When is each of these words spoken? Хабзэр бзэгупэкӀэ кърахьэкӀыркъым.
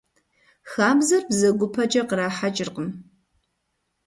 Хабзэр 0.71 1.21
бзэгупэкӀэ 1.29 2.01
кърахьэкӀыркъым. 2.09 2.87